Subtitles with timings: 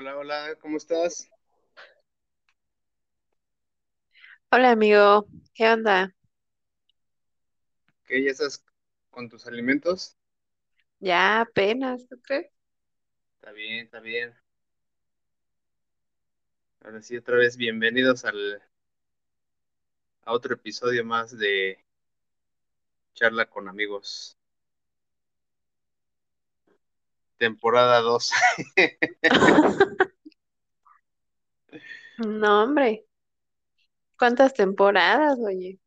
[0.00, 1.28] Hola, hola, ¿cómo estás?
[4.52, 6.14] Hola amigo, ¿qué onda?
[8.06, 8.64] ¿Qué ya estás
[9.10, 10.16] con tus alimentos?
[11.00, 12.46] Ya apenas, ¿tú crees?
[13.40, 14.32] Está bien, está bien.
[16.82, 18.62] Ahora sí, otra vez bienvenidos al,
[20.22, 21.84] a otro episodio más de
[23.14, 24.37] Charla con Amigos,
[27.38, 28.32] temporada 2.
[32.18, 33.06] No, hombre,
[34.18, 35.78] ¿cuántas temporadas, oye?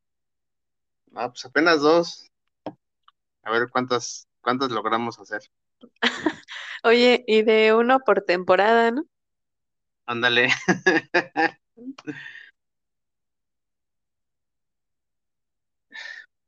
[1.13, 2.31] Ah, pues apenas dos.
[3.43, 5.41] A ver cuántas, cuántas logramos hacer.
[6.83, 9.03] Oye, y de uno por temporada, ¿no?
[10.05, 10.49] Ándale.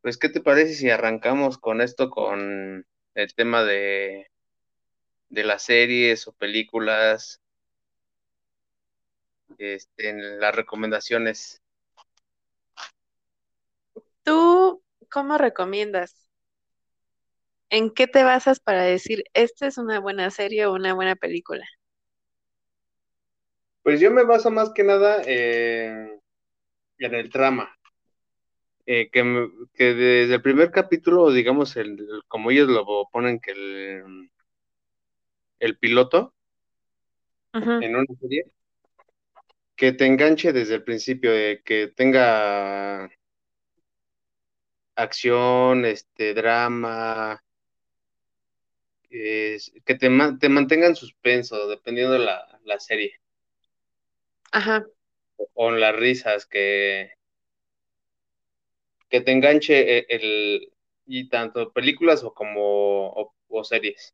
[0.02, 2.86] Pues, ¿qué te parece si arrancamos con esto, con
[3.16, 4.28] el tema de,
[5.34, 7.42] de las series o películas,
[9.58, 11.62] este, en las recomendaciones?
[14.24, 16.28] ¿Tú cómo recomiendas?
[17.70, 21.66] ¿En qué te basas para decir esta es una buena serie o una buena película?
[23.84, 26.20] Pues yo me baso más que nada en,
[27.00, 27.76] en el trama.
[28.86, 33.40] Eh, que, me- que desde el primer capítulo, digamos, el, el- como ellos lo ponen,
[33.40, 34.30] que el,
[35.64, 36.34] el piloto
[37.54, 38.52] en una serie,
[39.78, 43.10] que te enganche desde el principio, eh, que tenga
[44.96, 47.42] acción, este, drama,
[49.10, 53.22] que te, te mantenga en suspenso, dependiendo de la, la serie,
[54.52, 54.86] Ajá,
[55.54, 57.12] o en las risas, que,
[59.10, 60.74] que te enganche eh, el,
[61.06, 64.14] y tanto películas o como o o series.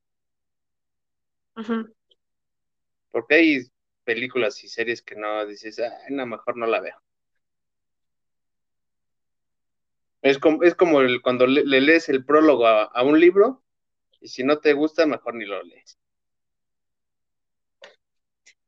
[3.11, 3.59] Porque hay
[4.03, 6.99] películas y series que no dices, ay, no, mejor no la veo.
[10.21, 13.63] Es como, es como el, cuando le, le lees el prólogo a, a un libro
[14.21, 15.97] y si no te gusta, mejor ni lo lees.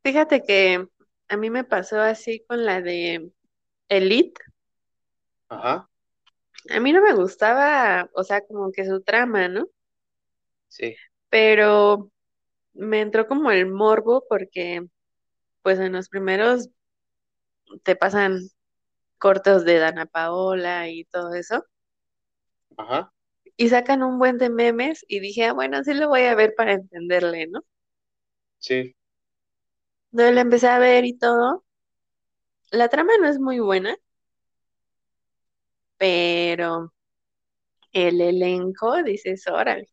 [0.04, 0.88] Fíjate que
[1.30, 3.32] a mí me pasó así con la de
[3.90, 4.42] Elite.
[5.50, 5.90] Ajá,
[6.72, 9.68] A mí no me gustaba, o sea, como que su trama, ¿no?
[10.68, 10.96] sí,
[11.30, 12.12] Pero
[12.74, 14.86] me entró como el morbo porque
[15.64, 16.70] pues en los primeros
[17.84, 18.40] te pasan
[19.20, 21.66] cortos de Dana Paola y todo eso,
[22.78, 23.12] ajá,
[23.56, 26.54] y sacan un buen de memes y dije, ah, bueno, sí lo voy a ver
[26.58, 27.62] para entenderle, ¿no?
[28.60, 28.96] sí,
[30.14, 31.66] Entonces la empecé a ver y todo.
[32.72, 33.96] La trama no es muy buena,
[35.98, 36.92] pero
[37.94, 39.88] el elenco, dices, órale.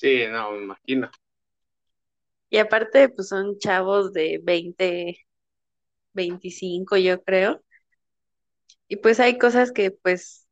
[0.00, 1.10] Sí, no, me imagino.
[2.50, 5.18] Y aparte, pues son chavos de 20
[6.14, 7.62] 25 yo creo.
[8.88, 10.48] Y pues hay cosas que pues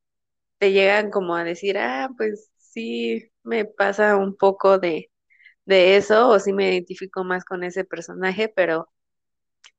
[0.59, 5.11] te llegan como a decir, ah, pues sí, me pasa un poco de
[5.67, 8.91] de eso o si me identifico más con ese personaje, pero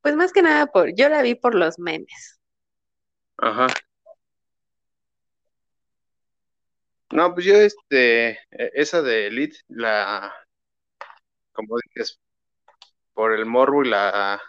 [0.02, 2.40] pues más que nada por, yo la vi por los memes.
[3.38, 3.68] Ajá.
[7.12, 8.40] No, pues yo, este, e-
[8.76, 10.32] esa de Elite, la,
[11.54, 12.20] como dices,
[13.14, 14.42] por el morbo y la,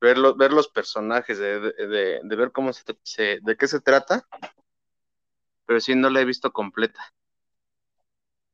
[0.00, 3.80] ver, lo- ver los personajes, de, de, de- ver cómo se, se- de qué se
[3.80, 4.26] trata,
[5.66, 7.00] pero sí no la he visto completa.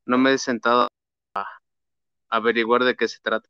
[0.07, 0.89] No me he sentado
[1.35, 1.47] a
[2.31, 3.49] averiguar de qué se trata.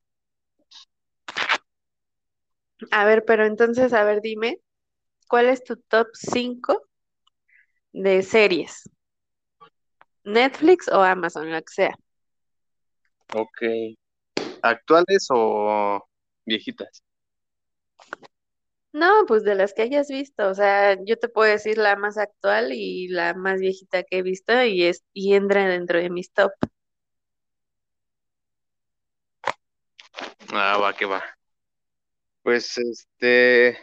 [2.91, 4.61] A ver, pero entonces, a ver, dime,
[5.29, 6.83] ¿cuál es tu top 5
[7.93, 8.89] de series?
[10.27, 11.95] ¿Netflix o Amazon, lo que sea?
[13.33, 13.63] Ok.
[14.61, 16.05] ¿Actuales o
[16.45, 17.03] viejitas?
[18.93, 22.19] No, pues de las que hayas visto, o sea, yo te puedo decir la más
[22.19, 26.33] actual y la más viejita que he visto y es y entra dentro de mis
[26.33, 26.51] top.
[30.53, 31.23] Ah, va, que va.
[32.43, 33.79] Pues este,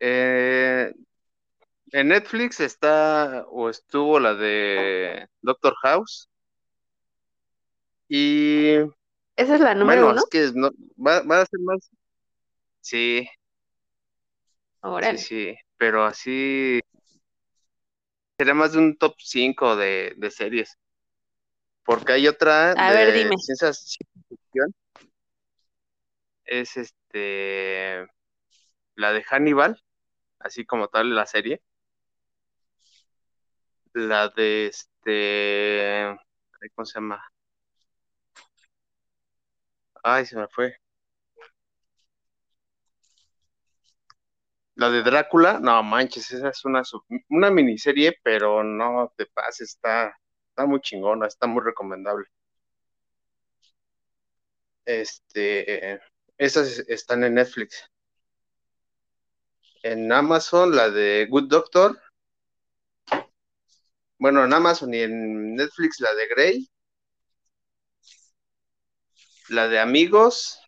[0.00, 0.92] eh,
[1.94, 6.28] en Netflix está o estuvo la de Doctor House
[8.08, 8.78] y
[9.36, 10.20] Esa es la número bueno, uno.
[10.20, 11.88] es que no, va, va a ser más,
[12.80, 13.28] sí,
[15.00, 15.18] sí, Órale.
[15.18, 16.80] sí, pero así
[18.38, 20.76] sería más de un top 5 de, de series,
[21.84, 23.36] porque hay otra A ver, de dime.
[23.36, 24.74] ciencia ciencia ficción,
[26.44, 28.06] es este,
[28.96, 29.82] la de Hannibal,
[30.40, 31.62] así como tal la serie,
[33.94, 36.16] la de este,
[36.74, 37.24] ¿cómo se llama?
[40.04, 40.76] Ay, se me fue.
[44.76, 46.82] La de Drácula, no manches, esa es una,
[47.28, 50.16] una miniserie, pero no te pases, está,
[50.50, 52.26] está muy chingona, está muy recomendable.
[54.84, 56.00] Este,
[56.38, 57.90] esas están en Netflix.
[59.82, 62.00] En Amazon, la de Good Doctor.
[64.24, 66.70] Bueno, en Amazon y en Netflix, la de Grey.
[69.50, 70.58] La de Amigos.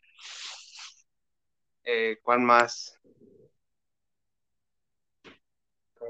[1.85, 3.01] Eh, ¿Cuál más?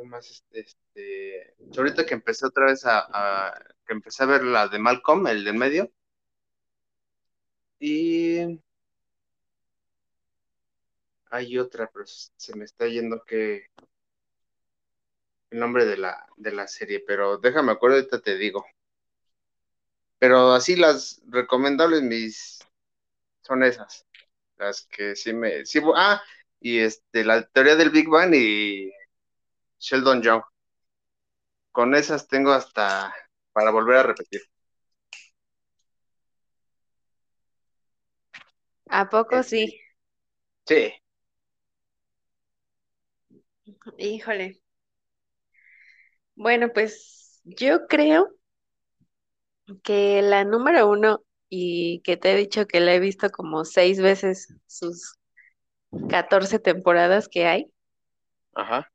[0.07, 3.55] más este, este, ahorita que empecé otra vez a,
[3.87, 5.93] que empecé a ver la de Malcolm, el de medio.
[7.79, 8.59] Y
[11.31, 13.69] hay otra, pero se me está yendo que
[15.57, 18.67] el nombre de la, de la serie, pero déjame acuerdo, ahorita te digo.
[20.19, 22.59] Pero así las recomendables mis
[23.43, 24.07] son esas.
[24.59, 25.65] Las que sí me.
[25.65, 26.23] Sí, ah,
[26.61, 28.93] y este, la teoría del Big Bang y
[29.79, 30.43] Sheldon Young.
[31.73, 33.15] Con esas tengo hasta
[33.53, 34.43] para volver a repetir.
[38.89, 39.81] ¿A poco sí?
[40.67, 40.93] Sí.
[43.99, 44.61] Híjole.
[46.37, 48.31] Bueno, pues yo creo
[49.83, 54.01] que la número uno, y que te he dicho que la he visto como seis
[54.01, 55.17] veces sus
[56.09, 57.73] 14 temporadas que hay.
[58.55, 58.91] Ajá.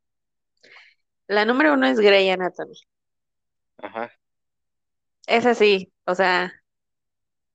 [1.28, 2.76] La número uno es Grey Anatomy.
[3.78, 4.12] Ajá.
[5.28, 6.54] Es así, o sea,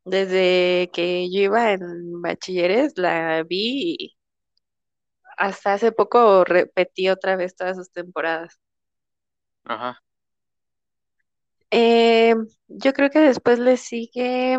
[0.05, 4.17] desde que yo iba en bachilleres la vi y
[5.39, 8.59] hasta hace poco repetí otra vez todas sus temporadas.
[9.67, 10.03] Ajá.
[11.71, 12.35] Eh,
[12.69, 14.59] yo creo que después le sigue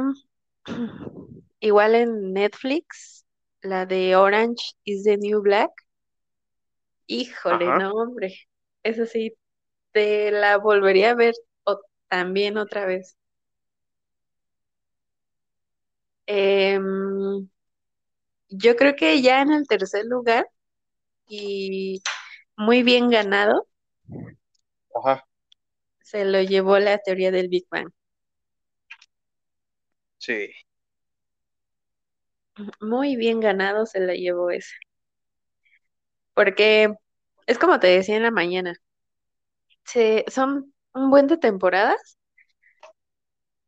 [1.60, 3.26] igual en Netflix,
[3.62, 5.72] la de Orange is the New Black.
[7.08, 8.36] Híjole, no, hombre.
[8.84, 9.34] Eso sí,
[9.94, 11.34] te la volvería a ver
[12.10, 13.18] también otra vez.
[16.28, 17.48] Em,
[18.50, 20.48] yo creo que ya en el tercer lugar
[21.28, 22.02] y
[22.58, 23.68] muy bien ganado,
[26.02, 27.92] se lo llevó la teoría del Big Bang.
[30.20, 30.52] Sí.
[32.82, 34.74] Muy bien ganado se la llevó ese.
[36.34, 36.94] Porque
[37.48, 38.76] es como te decía en la mañana,
[39.86, 42.18] se, son un buen de temporadas,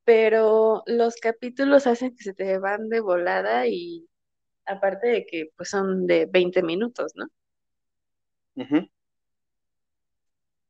[0.04, 4.08] pero los capítulos hacen que se te van de volada y
[4.66, 7.28] aparte de que pues son de 20 minutos, ¿no?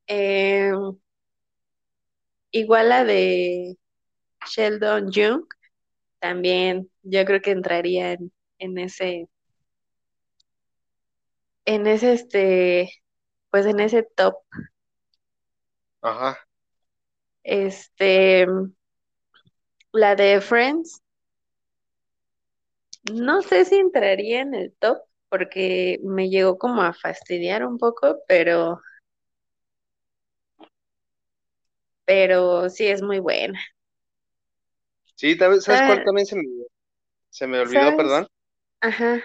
[0.09, 0.73] Eh,
[2.51, 3.77] igual la de
[4.47, 5.45] Sheldon Jung,
[6.19, 9.29] también yo creo que entraría en, en ese,
[11.65, 12.91] en ese, este,
[13.51, 14.35] pues en ese top.
[16.01, 16.37] Ajá.
[17.43, 18.47] Este,
[19.93, 21.03] la de Friends,
[23.13, 28.17] no sé si entraría en el top porque me llegó como a fastidiar un poco,
[28.27, 28.81] pero
[32.09, 33.59] pero sí es muy buena.
[35.13, 36.41] Sí, ¿sabes cuál también se me,
[37.29, 38.27] se me olvidó, perdón?
[38.81, 39.21] Ajá.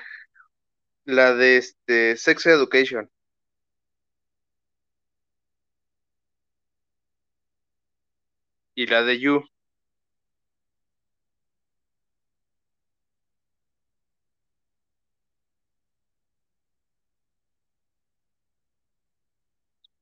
[1.07, 3.11] La de este Sex Education.
[8.77, 9.43] Y la de You.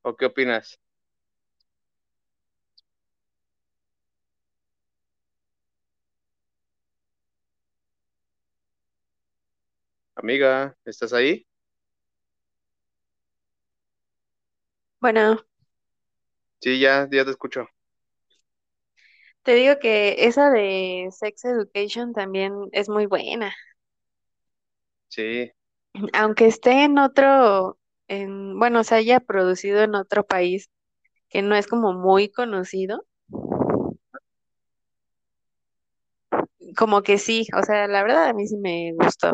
[0.02, 0.78] ¿O qué opinas?
[10.22, 11.46] Amiga, ¿estás ahí?
[15.00, 15.44] Bueno,
[16.62, 17.68] Sí, ya, ya te escucho.
[19.42, 23.52] te digo que esa de Sex Education también es muy buena.
[25.08, 25.52] Sí,
[26.14, 30.70] Aunque esté en otro, en, bueno, se haya producido en otro país
[31.30, 33.06] que no es como muy conocido,
[36.76, 39.30] como que sí, o sea, la verdad a mí sí me gustó.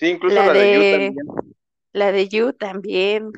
[0.00, 1.14] Sí, incluso la, de, You también.
[1.92, 3.32] La de You también,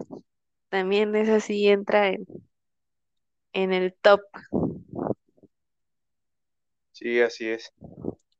[0.68, 2.24] también esa sí entra en,
[3.52, 4.20] en el top.
[6.92, 7.72] Sí, así es.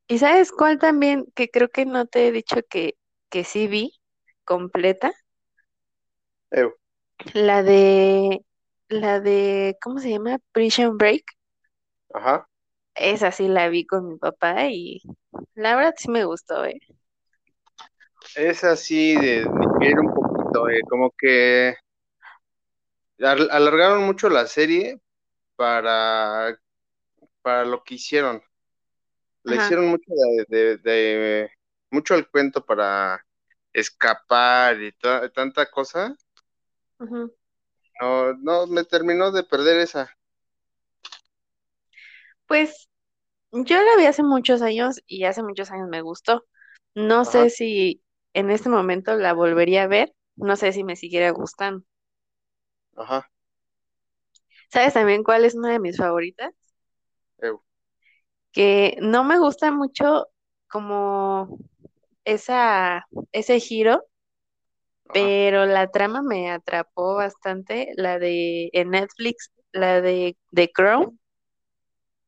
[0.07, 1.27] ¿Y sabes cuál también?
[1.35, 2.95] Que creo que no te he dicho que,
[3.31, 4.01] que sí vi
[4.45, 5.13] completa.
[7.35, 8.45] La de,
[8.89, 10.39] la de, ¿cómo se llama?
[10.53, 11.25] Prison Break.
[12.15, 12.47] Ajá.
[12.95, 15.03] Esa sí la vi con mi papá y
[15.55, 16.81] La verdad sí me gustó, ¿eh?
[18.35, 21.75] Es así de digerir un poquito, eh, como que
[23.21, 25.01] al- alargaron mucho la serie
[25.57, 26.59] para,
[27.43, 28.43] para lo que hicieron.
[29.45, 29.57] Le Ajá.
[29.57, 31.51] hicieron mucho de, de- de-
[31.91, 33.25] mucho el cuento para
[33.73, 36.17] escapar y ta- tanta cosa.
[38.03, 40.11] No, no, me terminó de perder esa.
[42.47, 42.89] Pues
[43.53, 46.45] yo la vi hace muchos años y hace muchos años me gustó.
[46.95, 48.03] No Ajá, sé si
[48.35, 51.85] en este momento la volvería a ver, no sé si me siguiera gustando.
[52.97, 53.31] ajá.
[54.73, 56.53] ¿Sabes también cuál es una de mis favoritas?
[58.53, 60.29] Que no me gusta mucho
[60.69, 61.59] como
[62.25, 64.05] esa, ese giro,
[65.09, 65.33] ajá.
[65.33, 71.19] pero la trama me atrapó bastante, la de en Netflix, la de The Crown.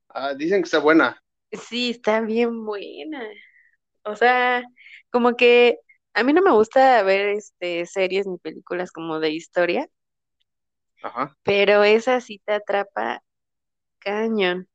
[0.08, 1.20] Ah, dicen que está buena.
[1.52, 3.23] Sí, está bien buena.
[4.04, 4.64] O sea,
[5.11, 5.78] como que
[6.14, 9.88] a mí no me gusta ver este series ni películas como de historia,
[11.02, 11.37] Ajá.
[11.42, 13.23] pero esa sí te atrapa
[14.00, 14.68] cañón.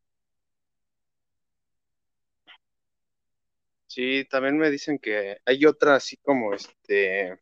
[3.87, 7.39] Sí, también me dicen que hay otra así como este,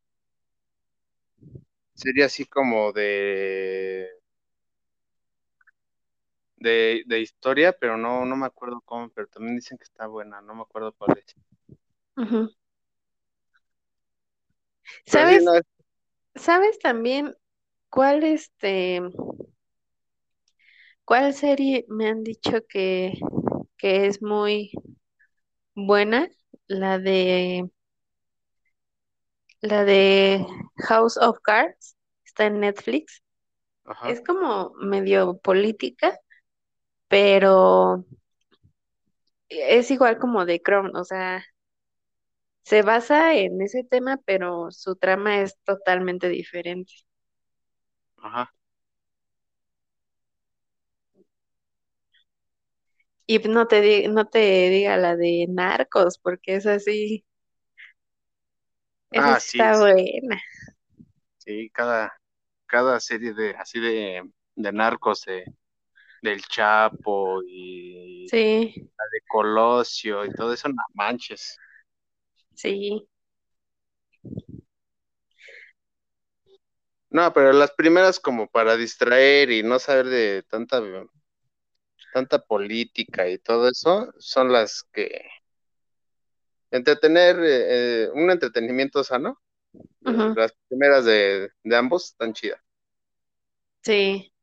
[1.95, 4.09] serie así como de,
[6.57, 10.41] de, de historia, pero no, no me acuerdo cómo, pero también dicen que está buena,
[10.41, 11.35] no me acuerdo cuál es.
[12.15, 12.66] Pero
[15.11, 15.53] no, ¿Sabes?
[16.35, 17.35] ¿Sabes también
[17.89, 19.01] cuál este,
[21.05, 23.13] cuál serie me han dicho que,
[23.77, 24.71] que es muy
[25.75, 26.29] buena?
[26.67, 27.69] La de
[29.61, 30.45] la de
[30.87, 33.23] House of Cards, está en Netflix.
[33.85, 36.19] ajá, Es como medio política,
[37.09, 38.05] pero
[39.49, 41.43] es igual como de Crown, o sea,
[42.67, 46.93] se basa en ese tema, pero su trama es totalmente diferente.
[48.21, 48.53] ajá.
[53.25, 57.25] Y no te di- no te diga la de Narcos, porque esa sí,
[59.11, 60.39] esa Ah, sí sí, está buena.
[61.37, 62.13] sí, cada,
[62.65, 65.45] cada serie de, así de, de narcos, de,
[66.21, 71.61] del Chapo y Sí, la de Colosio y todo eso, no manches.
[72.57, 73.07] Sí.
[77.09, 80.81] No, pero las primeras como para distraer y no saber de tanta,
[82.11, 85.21] tanta política y todo eso, son las que
[86.71, 89.41] entretener, eh, eh, un entretenimiento sano.
[90.35, 92.61] las primeras de, de ambos están chidas.
[93.83, 94.33] sí.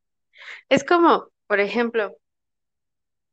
[0.69, 2.17] Es como, por ejemplo,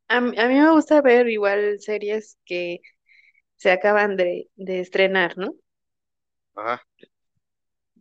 [0.08, 2.80] a, a mí me gusta ver igual series que
[3.62, 5.54] se acaban de, de estrenar, ¿no?
[6.54, 6.82] Ajá,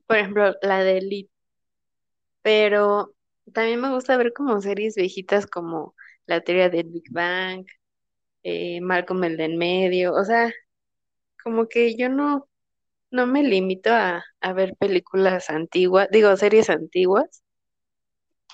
[0.05, 1.31] Por ejemplo, la de Elite,
[2.41, 3.13] pero
[3.53, 7.65] también me gusta ver como series viejitas como la teoría del Big Bang,
[8.43, 10.51] eh, Malcolm el de en medio, o sea,
[11.43, 12.49] como que yo no,
[13.11, 17.43] no me limito a, a ver películas antiguas, digo, series antiguas,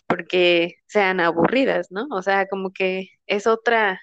[0.07, 2.07] porque sean aburridas, ¿no?
[2.11, 3.99] O sea, como que es otra,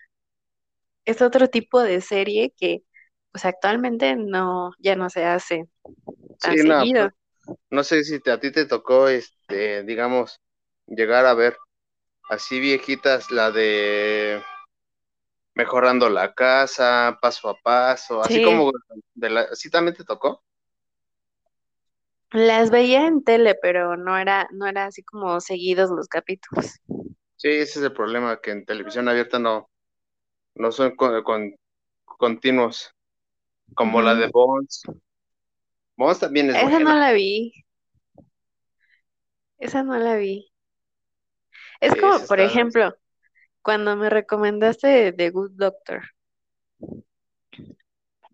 [1.04, 2.84] es otro tipo de serie que
[3.34, 5.68] pues actualmente no, ya no se hace
[6.40, 6.96] tan sí, no, seguido.
[6.96, 7.12] pues,
[7.70, 10.40] no sé si te- a ti te tocó, este, digamos,
[10.86, 11.58] llegar a ver
[12.30, 14.42] así viejitas, la de
[15.54, 18.72] mejorando la casa, paso a paso, así Sí, como
[19.14, 20.42] de la, ¿sí también te tocó?
[22.32, 26.66] las veía en tele, pero no era, no era así como seguidos los capítulos.
[27.36, 29.70] Sí, ese es el problema, que en televisión abierta no,
[30.56, 31.56] no son con, con-
[32.06, 32.92] continuos,
[33.74, 34.28] como la de.
[34.32, 34.82] Bones.
[35.96, 37.52] Bones también es Esa no la vi,
[39.58, 40.52] esa no la vi.
[41.80, 42.96] Es Sí, como, por ejemplo,
[43.62, 46.02] cuando me recomendaste The Good Doctor,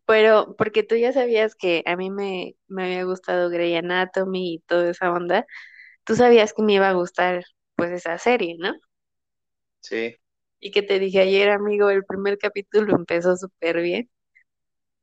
[0.07, 4.59] pero porque tú ya sabías que a mí me, me había gustado Grey Anatomy y
[4.61, 5.47] toda esa onda,
[6.05, 7.45] tú sabías que me iba a gustar
[7.77, 8.73] pues esa serie, ¿no?
[9.81, 10.17] sí.
[10.61, 14.11] Y que te dije ayer, amigo, el primer capítulo empezó súper bien.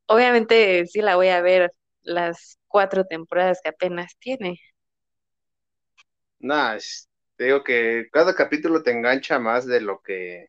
[0.08, 1.72] Obviamente sí la voy a ver
[2.02, 4.58] las cuatro temporadas que apenas tiene.
[6.76, 10.48] Es- te digo que cada capítulo te engancha más de lo que,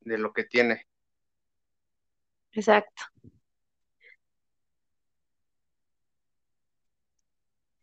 [0.00, 0.86] de lo que tiene.
[2.52, 3.04] Exacto.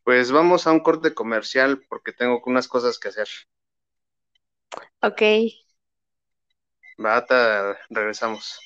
[0.06, 3.28] Pues vamos a un corte comercial porque tengo unas cosas que hacer.
[5.02, 5.22] Ok,
[6.98, 8.60] Bata, regresamos.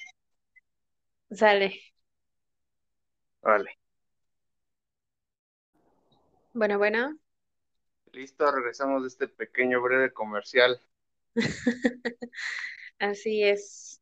[1.32, 1.80] Sale.
[3.42, 3.78] Vale.
[6.54, 7.18] Bueno, bueno.
[8.12, 10.82] Listo, regresamos de este pequeño breve comercial.
[13.00, 14.02] Así es.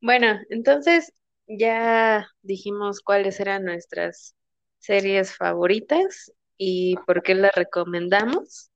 [0.00, 1.12] Bueno, entonces
[1.46, 4.34] ya dijimos cuáles eran nuestras
[4.78, 8.70] series favoritas y por qué las recomendamos.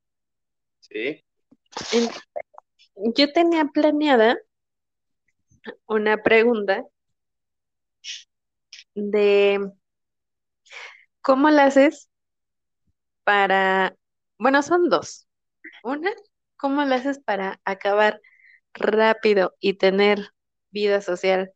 [0.81, 1.23] Sí.
[3.15, 4.39] Yo tenía planeada
[5.87, 6.85] una pregunta
[8.95, 9.59] de
[11.21, 12.09] cómo la haces
[13.25, 13.97] para,
[14.39, 15.29] bueno, son dos.
[15.85, 16.11] Una,
[16.57, 18.21] ¿cómo la haces para acabar
[18.75, 20.31] rápido y tener
[20.71, 21.53] vida social,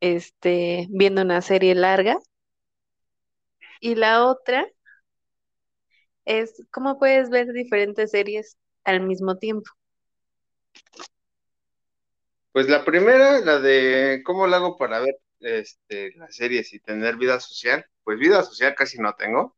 [0.00, 2.18] este, viendo una serie larga?
[3.80, 4.66] Y la otra
[6.26, 9.68] es cómo puedes ver diferentes series al mismo tiempo.
[12.58, 17.14] Pues la primera, la de cómo lo hago para ver este, las series y tener
[17.14, 17.86] vida social.
[18.02, 19.56] Pues vida social casi no tengo.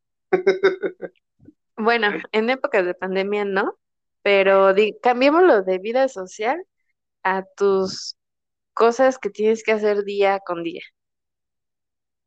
[1.78, 3.78] Bueno, en épocas de pandemia no,
[4.21, 6.62] pero cambiémoslo de vida social
[7.23, 8.19] a tus
[8.75, 10.83] cosas que tienes que hacer día con día.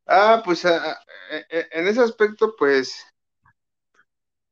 [0.08, 0.72] Ah, pues eh,
[1.52, 3.06] eh, en ese aspecto, pues,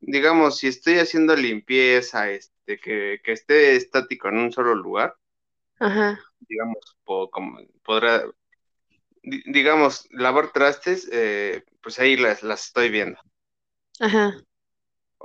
[0.01, 5.15] digamos, si estoy haciendo limpieza, este, que, que esté estático en un solo lugar,
[5.81, 6.19] Ajá,
[6.49, 8.23] digamos, po- como podrá,
[9.23, 13.19] di- digamos, lavar trastes, eh, pues ahí las, las estoy viendo.
[13.99, 14.41] ajá,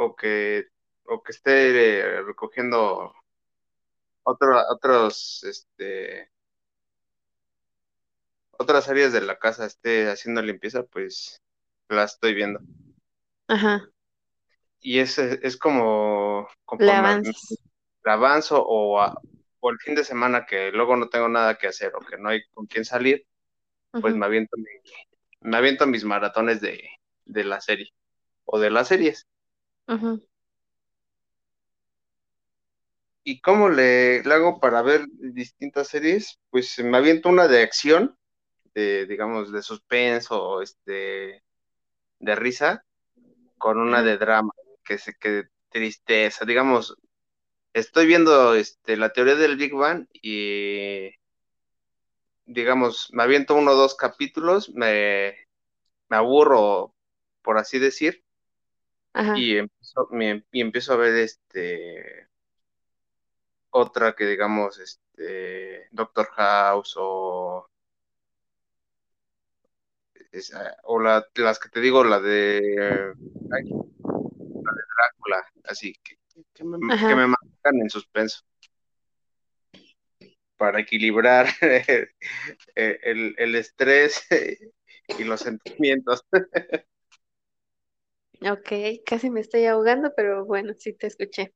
[0.05, 0.33] O que,
[1.13, 1.55] o que esté
[2.01, 2.81] eh, recogiendo
[4.25, 6.31] otro, otros, este,
[8.59, 11.41] otras áreas de la casa, esté haciendo limpieza, pues
[11.89, 12.61] las estoy viendo.
[13.49, 13.91] ajá.
[14.81, 16.49] Y es, es como
[16.93, 17.61] avanzas.
[18.05, 19.21] avanzo o, a-
[19.61, 22.31] o el fin de semana que luego no tengo nada que hacer o que no
[22.31, 23.27] hay con quién salir,
[24.01, 24.65] pues me aviento, mi-
[25.51, 26.89] me aviento mis maratones de,
[27.27, 27.91] de la serie
[28.47, 29.27] o de las series.
[33.25, 36.39] ¿Y cómo le, le hago para ver distintas series?
[36.51, 38.17] Pues me aviento una de acción,
[38.75, 41.43] de, digamos, de suspenso, este,
[42.21, 42.85] de risa,
[43.59, 44.53] con una de drama,
[44.85, 46.97] que se que tristeza, digamos,
[47.77, 51.11] estoy viendo este, la teoría del Big Bang y
[52.47, 55.35] digamos, me aviento uno o dos capítulos, me,
[56.09, 56.95] me aburro,
[57.43, 58.25] por así decir,
[59.15, 62.29] ajá, y empiezo, me- y empiezo a ver este
[63.71, 67.69] otra que digamos, este Doctor House o,
[70.33, 70.53] es-
[70.85, 73.13] o la- las que te digo, la de
[73.53, 73.73] ay,
[74.97, 76.17] Drácula, así que,
[76.55, 77.17] que me, que ajá.
[77.17, 78.41] me mantengan en suspenso
[80.57, 81.47] para equilibrar
[82.75, 84.27] el, el estrés
[85.19, 86.25] y los sentimientos.
[88.41, 88.73] Ok,
[89.05, 91.53] casi me estoy ahogando, pero bueno, sí te escuché.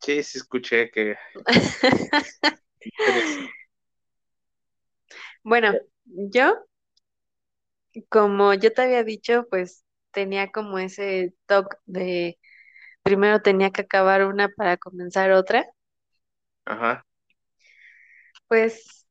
[0.00, 1.16] Sí, sí escuché que
[5.42, 5.72] Bueno,
[6.04, 6.66] yo,
[8.08, 12.38] como yo te había dicho, pues tenía como ese toque de
[13.04, 15.66] primero tenía que acabar una para comenzar otra.
[16.66, 17.04] Ajá,
[18.48, 19.06] Pues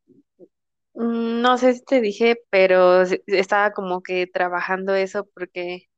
[0.94, 5.90] mm, no sé si te dije, pero estaba como que trabajando eso porque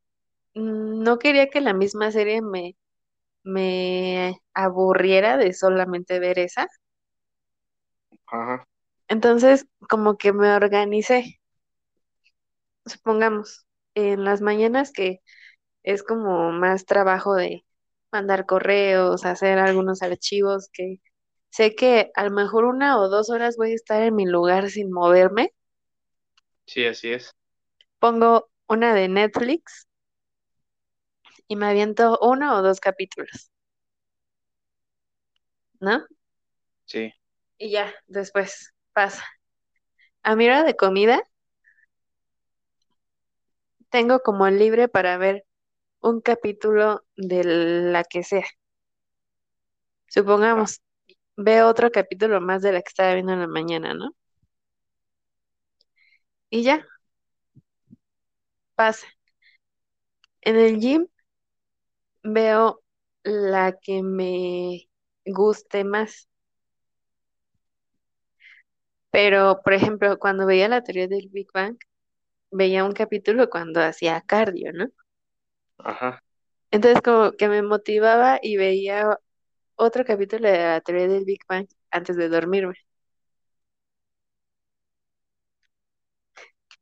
[0.55, 2.77] mm, no quería que la misma serie me,
[3.43, 6.67] me aburriera de solamente ver esa.
[8.27, 8.65] ajá,
[9.07, 11.39] Entonces, como que me organicé,
[12.85, 15.21] supongamos, en las mañanas que
[15.83, 17.64] es como más trabajo de
[18.15, 20.99] mandar correos, hacer algunos archivos que
[21.51, 24.69] sé que a lo mejor una o dos horas voy a estar en mi lugar
[24.71, 25.51] sin moverme.
[26.65, 27.35] sí, así es.
[27.99, 29.85] Pongo una de Netflix
[31.47, 33.49] y me aviento uno o dos capítulos,
[35.79, 36.05] ¿no?
[36.85, 37.11] Sí,
[37.57, 39.23] Y ya, después pasa.
[40.23, 41.23] A mi hora de comida
[43.89, 45.44] tengo como libre para ver
[46.09, 48.45] un capítulo de la que sea.
[50.07, 50.81] Supongamos,
[51.37, 54.15] veo otro capítulo más de la que estaba viendo en la mañana, ¿no?
[56.49, 56.85] Y ya,
[58.75, 59.07] pasa.
[60.41, 61.07] En el gym
[62.23, 62.81] veo
[63.23, 64.89] la que me
[65.25, 66.27] guste más.
[69.11, 71.77] Pero, por ejemplo, cuando veía la teoría del Big Bang,
[72.51, 74.87] veía un capítulo cuando hacía cardio, ¿no?
[75.77, 76.21] Ajá.
[76.71, 79.17] Entonces, como que me motivaba y veía
[79.75, 82.75] otro capítulo de la teoría del Big Bang antes de dormirme.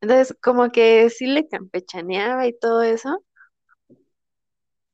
[0.00, 3.24] Entonces, como que sí le campechaneaba y todo eso,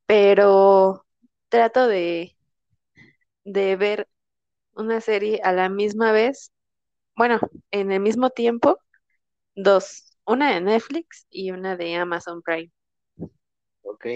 [0.06, 1.06] pero
[1.48, 2.36] trato de,
[3.44, 4.08] de ver
[4.74, 6.52] una serie a la misma vez,
[7.16, 7.40] bueno,
[7.72, 8.78] en el mismo tiempo,
[9.56, 12.72] dos, una de Netflix y una de Amazon Prime.
[13.90, 14.06] Ok.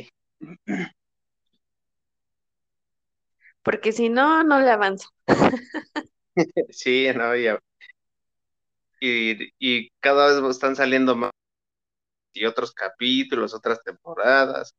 [3.62, 5.08] Porque si no, no le avanzo.
[6.70, 7.60] Sí, no, ya.
[9.00, 11.30] Y, y cada vez están saliendo más
[12.32, 14.74] y otros capítulos, otras temporadas,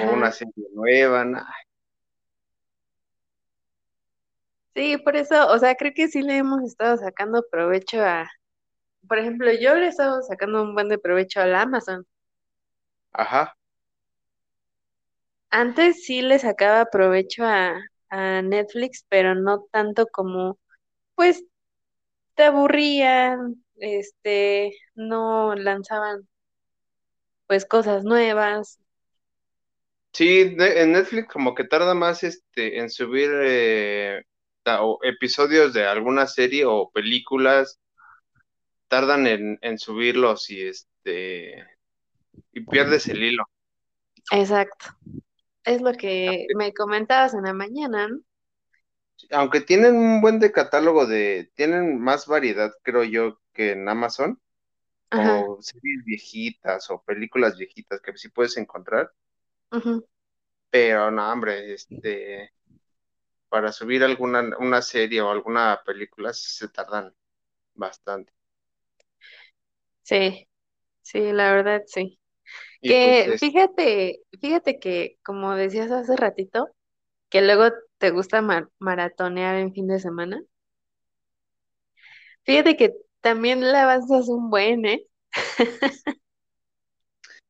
[0.00, 1.46] o una serie nueva.
[4.74, 8.30] Sí, por eso, o sea, creo que sí le hemos estado sacando provecho a,
[9.08, 12.06] por ejemplo, yo le he estado sacando un buen de provecho al Amazon.
[13.12, 13.55] Ajá.
[15.50, 17.74] Antes sí le sacaba provecho a,
[18.10, 20.58] a Netflix, pero no tanto como,
[21.16, 21.44] pues,
[22.36, 26.28] te aburrían, este, no lanzaban,
[27.46, 28.78] pues, cosas nuevas.
[30.12, 34.22] Sí, en Netflix como que tarda más este en subir eh,
[34.62, 37.78] ta- o episodios de alguna serie o películas,
[38.88, 41.64] tardan en, en subirlos y este
[42.52, 43.44] y pierdes el hilo.
[44.30, 44.94] Exacto.
[45.66, 48.20] Es lo que me comentabas en la mañana, ¿no?
[49.30, 54.40] Aunque tienen un buen de catálogo de, tienen más variedad, creo yo, que en Amazon,
[55.10, 55.46] Ajá.
[55.46, 59.12] como series viejitas o películas viejitas que sí puedes encontrar,
[60.70, 62.52] pero no, hombre, este,
[63.48, 67.14] para subir alguna una serie o alguna película sí se tardan
[67.74, 68.32] bastante.
[70.04, 70.48] Sí,
[71.02, 72.18] sí, la verdad, sí.
[73.02, 76.68] Pues Que fíjate, fíjate que, como decías hace ratito,
[77.30, 77.66] que luego
[77.98, 80.42] te gusta mar- maratonear en fin de semana.
[82.44, 85.06] Fíjate que también le avanzas un buen, ¿eh?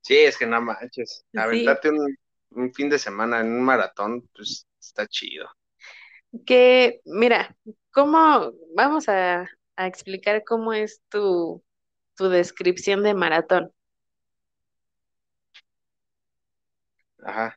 [0.01, 2.17] sí, es que no manches, Sí, aventarte un,
[2.51, 5.49] un fin de semana en un maratón, pues está chido.
[6.47, 7.57] que mira,
[7.93, 11.63] ¿cómo vamos a, a explicar cómo es tu,
[12.17, 13.73] tu descripción de maratón?
[17.27, 17.57] Ajá.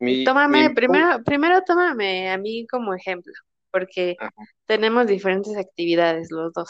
[0.00, 0.14] Mi,
[0.46, 3.32] mi, Tómame, primero, primero tómame a mí como ejemplo,
[3.70, 6.68] porque ajá, tenemos diferentes actividades los dos.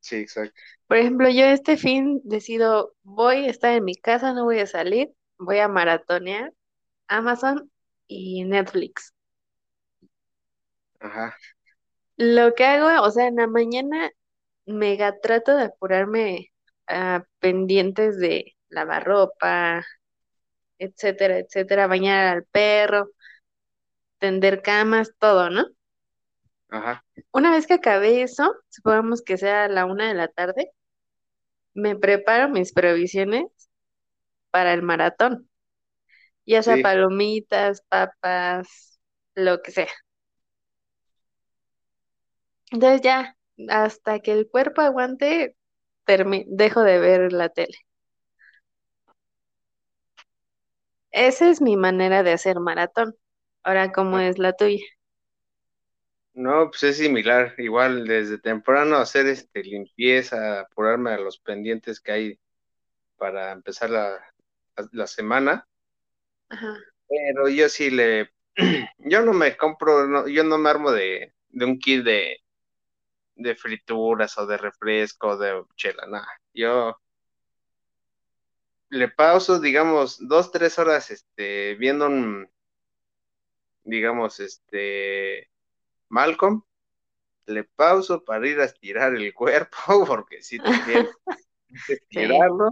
[0.00, 0.60] sí, exacto.
[0.86, 4.66] Por ejemplo, yo este fin decido, voy a estar en mi casa, no voy a
[4.66, 6.52] salir, voy a maratonear
[7.08, 7.70] Amazon
[8.08, 9.12] y Netflix.
[11.00, 11.36] Ajá,
[12.16, 14.10] Lo que hago, o sea, en la mañana
[14.66, 16.48] mega trato de apurarme
[16.88, 19.84] a pendientes de lavar ropa,
[20.78, 23.10] etcétera, etcétera, bañar al perro,
[24.18, 25.66] tender camas, todo, ¿no?
[26.68, 30.70] ajá, Una vez que acabé eso, supongamos que sea la una de la tarde,
[31.74, 33.46] me preparo mis provisiones
[34.50, 35.48] para el maratón,
[36.46, 39.00] ya sea sí, palomitas, papas,
[39.34, 39.88] lo que sea.
[42.70, 43.36] Entonces ya,
[43.70, 45.56] hasta que el cuerpo aguante,
[46.48, 47.74] dejo de ver la tele.
[51.14, 53.16] Esa es mi manera de hacer maratón.
[53.62, 54.84] Ahora, ¿cómo es la tuya?
[56.34, 62.12] No, pues es similar, igual desde temprano hacer este limpieza, apurarme a los pendientes que
[62.12, 62.40] hay
[63.16, 64.10] para empezar la,
[64.76, 65.68] la, la semana,
[66.48, 66.74] Ajá,
[67.08, 68.30] pero yo sí le,
[68.98, 72.38] yo no me compro, no, yo no me armo de, de un kit de,
[73.36, 76.28] de frituras o de refresco de chela, nada.
[76.54, 76.98] Yo
[78.94, 82.48] le pauso, digamos, dos, tres horas, este, viendo un,
[83.82, 85.50] digamos, este,
[86.08, 86.62] Malcolm,
[87.46, 89.76] le pauso para ir a estirar el cuerpo,
[90.06, 91.08] porque sí también
[91.74, 92.70] sí, estirarlo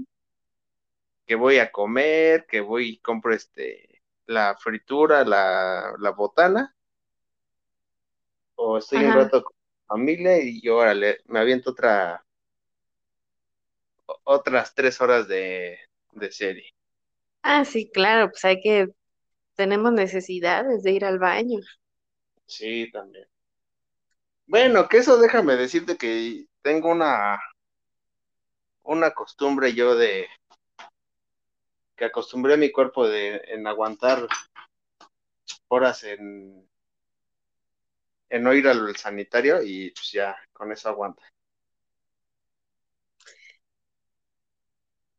[1.26, 6.74] que voy a comer, que voy y compro este, la fritura, la, la botana,
[8.54, 9.20] o estoy un ajá.
[9.20, 12.24] rato con mi familia y yo, órale, me aviento otra,
[14.24, 15.78] otras tres horas de,
[16.12, 16.74] de serie.
[17.42, 18.88] Ah, sí, claro, pues hay que,
[19.54, 21.58] tenemos necesidades de ir al baño.
[22.46, 23.26] Sí, también.
[24.46, 27.40] Bueno, que eso déjame decirte que tengo una,
[28.82, 30.28] una costumbre yo de,
[31.96, 34.26] que acostumbré a mi cuerpo de, en aguantar
[35.68, 36.68] horas en,
[38.28, 41.22] en no ir al sanitario y pues ya, con eso aguanta.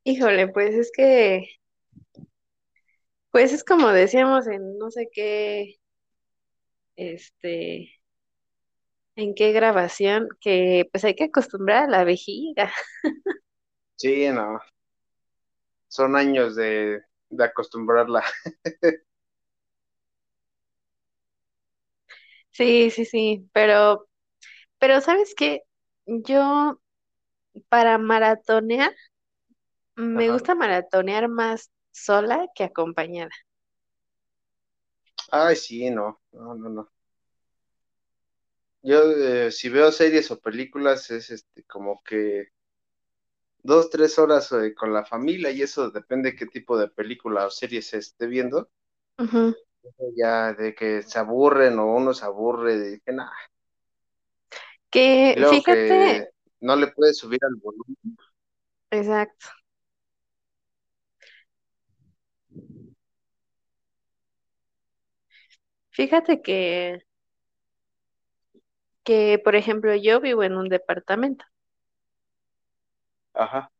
[0.05, 1.45] Híjole, pues es que,
[3.31, 5.75] pues es como decíamos en no sé qué,
[6.95, 7.99] este,
[9.15, 12.71] en qué grabación que pues hay que acostumbrar a la vejiga.
[13.95, 14.59] Sí, no,
[15.87, 18.23] son años de, de acostumbrarla.
[22.51, 24.07] Sí, sí, sí, pero,
[24.79, 25.63] pero ¿sabes qué?
[26.05, 26.79] Yo
[27.69, 28.93] para maratonear,
[29.95, 30.31] me Ajá.
[30.31, 33.31] gusta maratonear más sola que acompañada.
[35.31, 36.89] Ay, sí, no, no, no, no.
[38.83, 42.49] Yo, eh, si veo series o películas, es este, como que
[43.63, 47.49] dos, tres horas eh, con la familia y eso depende qué tipo de película o
[47.49, 48.69] serie se esté viendo.
[50.15, 53.33] Ya de que se aburren o uno se aburre de que nada.
[54.91, 56.27] Que fíjate, que
[56.61, 57.97] no le puedes subir al volumen.
[58.91, 59.49] exacto,
[65.93, 66.99] fíjate que,
[69.05, 71.45] que, por ejemplo, yo vivo en un departamento
[73.33, 73.71] Ajá,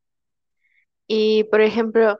[1.08, 2.20] y, por ejemplo,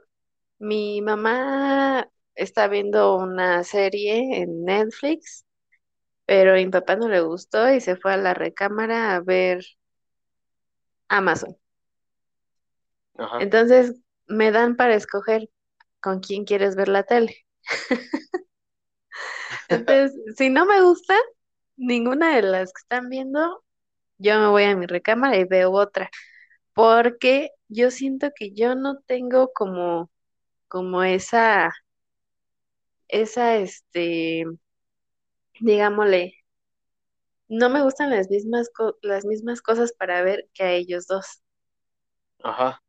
[0.60, 5.46] mi mamá está viendo una serie en Netflix,
[6.28, 9.64] pero a mi papá no le gustó y se fue a la recámara a ver
[11.10, 11.56] Amazon.
[13.18, 13.48] ajá.
[13.48, 13.96] Entonces,
[14.28, 15.50] me dan para escoger
[16.02, 17.36] con quién quieres ver la tele.
[19.70, 21.16] Entonces, si no me gusta
[21.78, 23.64] ninguna de las que están viendo,
[24.20, 26.10] yo me voy a mi recámara y veo otra,
[26.74, 30.12] porque yo siento que yo no tengo como,
[30.70, 31.74] como esa,
[33.08, 34.46] esa, este,
[35.68, 36.22] digámosle,
[37.48, 41.42] no me gustan las mismas, co- las mismas cosas para ver que a ellos dos.
[42.44, 42.82] Ajá.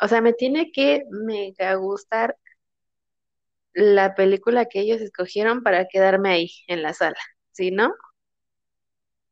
[0.00, 2.36] O sea, me tiene que mega gustar
[3.74, 7.16] la película que ellos escogieron para quedarme ahí en la sala.
[7.52, 7.92] Si no,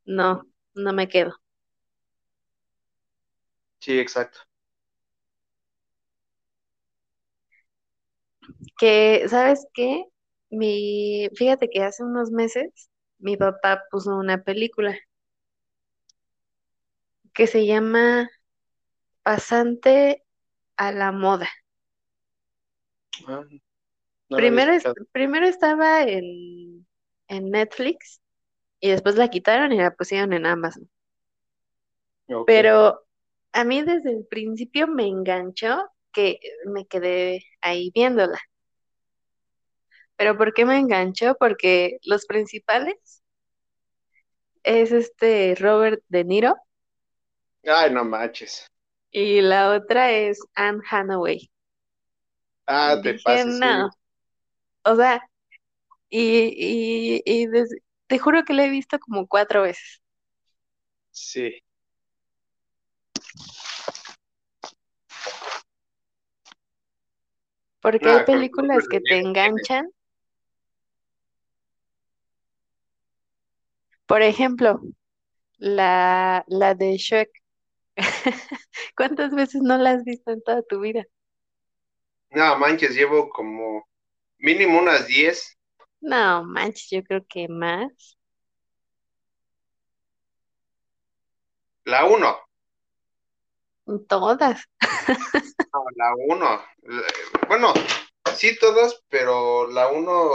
[0.05, 0.43] no,
[0.75, 1.33] no me quedo.
[3.79, 4.39] Sí, exacto.
[8.79, 10.05] Que, ¿sabes qué?
[10.49, 14.97] Mi, fíjate que hace unos meses mi papá puso una película
[17.33, 18.29] que se llama
[19.23, 20.25] Pasante
[20.77, 21.49] a la moda.
[23.27, 23.43] Ah,
[24.31, 26.87] no Primero, es- primero estaba en,
[27.27, 28.21] en Netflix
[28.81, 30.89] y después la quitaron y la pusieron en Amazon.
[32.45, 33.01] Pero
[33.53, 38.39] a mí desde el principio me enganchó que me quedé ahí viéndola.
[40.17, 41.35] ¿Pero por qué me enganchó?
[41.39, 43.23] Porque los principales
[44.63, 46.55] es este Robert De Niro
[47.77, 48.67] Ay, no manches.
[49.11, 51.49] y la otra es Anne Hathaway.
[52.65, 53.87] Ah, te Dije, pases, sí.
[54.83, 55.21] O sea,
[56.09, 57.47] y, y, y
[58.07, 60.01] te juro que la he visto como cuatro veces,
[61.11, 61.61] Sí.
[67.81, 69.89] porque hay Nada, con películas que te enganchan.
[74.05, 74.81] Por ejemplo,
[75.57, 77.29] la, la de Shrek.
[78.97, 81.05] ¿Cuántas veces no la has visto en toda tu vida?
[82.31, 83.87] No manches, llevo como
[84.41, 85.57] mínimo unas 10.
[86.01, 88.17] No, manches, yo creo que más.
[91.85, 92.39] La uno.
[94.07, 94.65] Todas.
[95.73, 96.63] No, la uno.
[97.47, 97.73] Bueno,
[98.35, 100.29] sí todas, pero la uno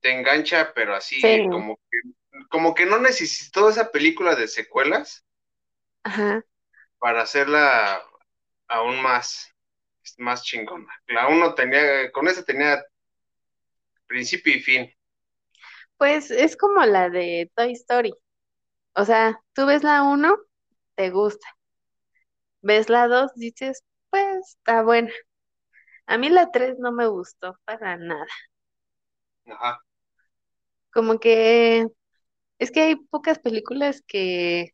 [0.00, 1.26] te engancha, pero Sí.
[1.26, 1.98] así como que,
[2.50, 5.24] como que no necesitó esa película de secuelas
[6.02, 6.44] Ajá.
[6.98, 8.02] para hacerla
[8.68, 9.53] aún más,
[10.18, 10.88] más chingona.
[11.08, 12.82] La uno tenía, con esa tenía
[14.06, 14.90] principio y fin.
[15.98, 18.14] Pues es como la de Toy Story.
[18.96, 20.36] O sea, tú ves la uno,
[20.96, 21.46] te gusta.
[22.62, 25.12] Ves la dos, dices, pues está buena.
[26.06, 28.26] A mí la tres no me gustó para nada.
[29.46, 29.80] Ajá,
[30.92, 31.86] Como que
[32.58, 34.70] es que hay pocas películas que,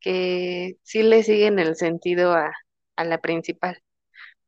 [0.00, 2.52] que sí le siguen el sentido a,
[2.96, 3.82] a la principal.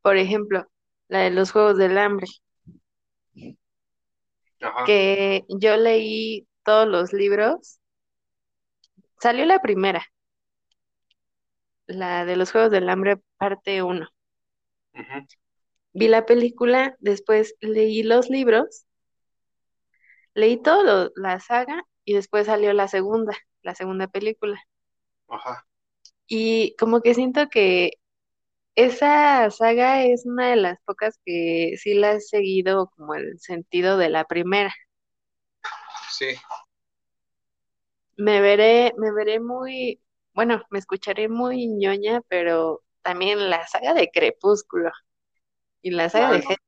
[0.08, 0.66] Por ejemplo,
[1.08, 2.26] la de los Juegos del Hambre,
[4.60, 7.78] ajá, que yo leí todos los libros.
[9.20, 10.02] Salió la primera,
[11.88, 14.08] la de los Juegos del Hambre, parte uno.
[14.94, 15.26] ujú,
[15.92, 18.86] Vi la película, después leí los libros,
[20.34, 24.58] leí todo la saga y después salió la segunda, la segunda película.
[25.28, 25.66] ajá.
[26.28, 27.92] Y como que siento que
[28.86, 33.96] esa saga es una de las pocas que sí la he seguido como el sentido
[33.98, 34.72] de la primera.
[36.10, 36.26] Sí,
[38.16, 40.00] me veré, me veré muy,
[40.34, 44.90] bueno, me escucharé muy ñoña, pero también la saga de Crepúsculo
[45.82, 46.58] y la saga No, de School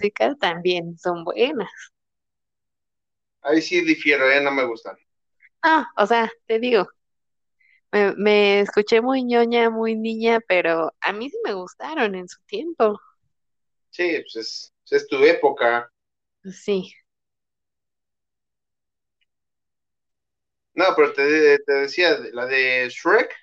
[0.00, 1.70] Musical también son buenas.
[3.42, 4.40] ahí sí difiero, ¿eh?
[4.40, 4.96] No me gustan.
[5.62, 6.88] Ah, o sea, te digo,
[7.92, 12.38] me, me escuché muy ñoña, muy niña, pero a mí sí me gustaron en su
[12.46, 12.98] tiempo.
[13.90, 15.92] Sí, pues es, es tu época.
[16.62, 16.92] Sí,
[20.74, 23.34] No, pero te, te decía, la de Shrek,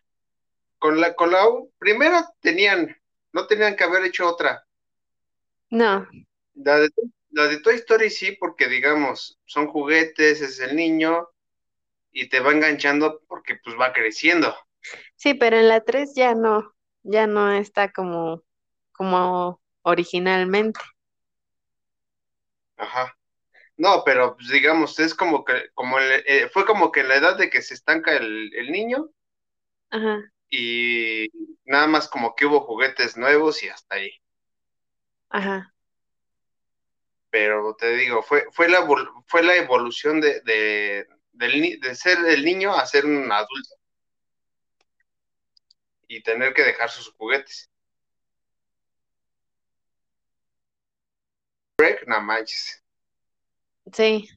[0.80, 2.96] con la, con la U, primero tenían,
[3.34, 4.66] no tenían que haber hecho otra.
[5.72, 6.08] no,
[6.56, 6.90] La de,
[7.30, 11.30] la de Toy Story sí, porque digamos, son juguetes, es el niño,
[12.16, 14.56] y te va enganchando porque pues va creciendo.
[15.16, 16.74] sí, pero en la 3 ya no,
[17.04, 18.44] ya no está como,
[18.94, 20.80] como originalmente.
[22.78, 23.18] Ajá.
[23.78, 27.38] No, pero pues, digamos, es como que, como el- eh, fue como que la edad
[27.38, 29.10] de que se estanca el, el niño
[29.90, 31.28] Ajá, y
[31.66, 34.12] nada más como que hubo juguetes nuevos y hasta ahí.
[35.30, 35.74] ajá,
[37.30, 38.88] Pero te digo, fue, fue la,
[39.28, 43.76] fue la evolución de, de, del de ser el niño a ser un adulto
[46.08, 47.70] y tener que dejar sus juguetes.
[51.80, 52.84] Shrek, no manches.
[53.92, 54.30] sí.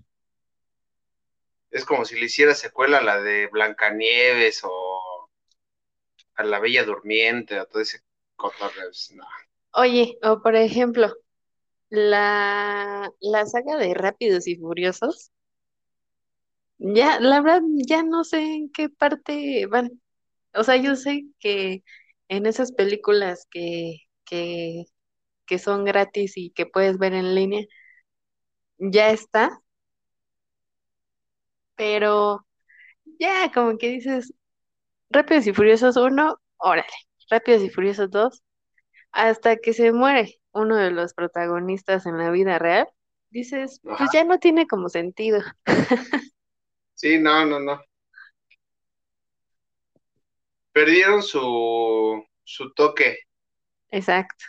[1.70, 5.30] Es como si le hiciera secuela a la de Blancanieves o
[6.34, 8.00] a la Bella Durmiente o todo ese
[8.37, 8.90] cotorreo.
[9.14, 9.26] No.
[9.72, 11.14] Oye, o por ejemplo,
[11.90, 15.30] la, la saga de Rápidos y Furiosos,
[16.78, 20.00] ya, la verdad, ya no sé en qué parte van.
[20.54, 21.84] O sea, yo sé que
[22.28, 24.86] en esas películas que, que,
[25.46, 27.66] que son gratis y que puedes ver en línea,
[28.78, 29.60] ya está,
[31.76, 32.46] pero
[33.20, 34.34] ya como que dices,
[35.10, 36.88] Rápidos y Furiosos uno, órale,
[37.30, 38.42] Rápidos y Furiosos dos,
[39.12, 42.88] hasta que se muere uno de los protagonistas en la vida real,
[43.30, 45.40] dices, pues ya no tiene como sentido.
[46.98, 47.80] Sí, no, no, no.
[50.72, 53.18] Perdieron su, su toque
[53.90, 54.44] Exacto.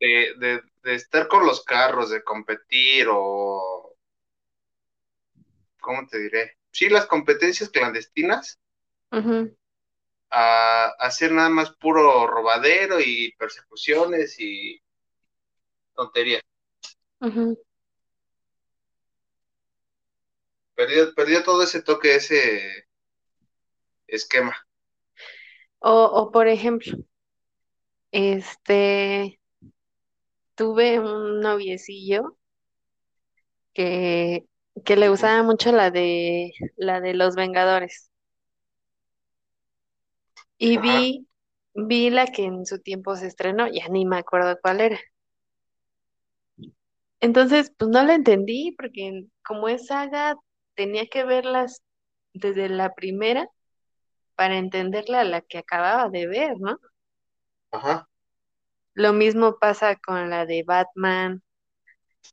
[0.00, 3.94] de, de, de estar con los carros, de competir o,
[5.80, 6.58] ¿cómo te diré?
[6.70, 8.58] Sí, las competencias clandestinas
[9.12, 9.56] Ujú,
[10.30, 14.80] a, a hacer nada más puro robadero y persecuciones y
[15.94, 16.42] tonterías.
[17.20, 17.56] ujú.
[20.76, 22.86] Perdió, perdió todo ese toque, ese
[24.08, 24.56] esquema.
[25.80, 26.92] O, o por ejemplo,
[28.10, 29.38] este,
[30.56, 32.36] tuve un noviecillo
[33.74, 34.46] que,
[34.84, 38.10] que le gustaba mucho la de la de los Vengadores.
[40.58, 41.26] Y Ajá, vi,
[41.74, 44.98] vi la que en su tiempo se estrenó, ya ni me acuerdo cuál era.
[47.20, 50.36] Entonces, pues no la entendí, porque como es saga,
[50.76, 51.82] tenía que verlas
[52.34, 53.48] desde la primera
[54.36, 56.78] para entenderla a la que acababa de ver, ¿no?
[57.70, 58.08] ajá.
[58.94, 61.42] Lo mismo pasa con la de Batman,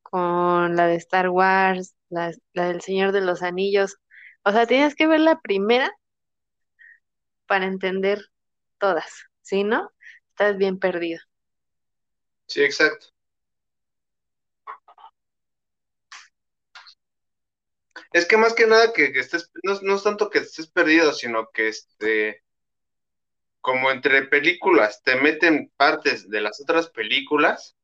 [0.04, 3.98] con la de Star Wars, la, la del Señor de los Anillos.
[4.44, 5.92] O sea, tienes que ver la primera
[7.48, 8.22] para entender
[8.80, 9.10] todas,
[9.42, 9.92] ¿sí, no?
[10.32, 11.22] Estás bien perdido.
[12.48, 13.08] Sí, exacto.
[18.14, 21.12] Es que más que nada que, que estés, no, no es tanto que estés perdido,
[21.14, 22.42] sino que este,
[23.62, 27.76] como entre películas te meten partes de las otras películas,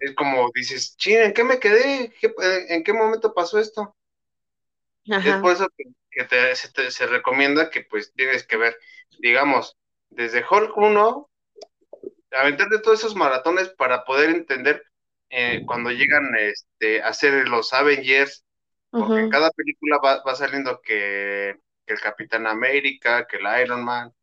[0.00, 2.12] es como dices, ching, ¿en qué me quedé?
[2.20, 2.34] ¿Qué-
[2.68, 3.94] ¿En qué momento pasó esto?
[5.22, 8.56] Es Ajá, por eso que, que te, se, te- se recomienda que pues tienes que
[8.56, 8.76] ver,
[9.20, 9.76] digamos,
[10.10, 11.30] desde Hulk uno
[12.32, 14.82] aventarte todos esos maratones para poder entender
[15.30, 18.44] eh, cuando llegan este, a ser los Avengers,
[18.96, 21.56] porque en cada película va, va saliendo que,
[21.86, 24.14] que el Capitán América, que el Iron Man,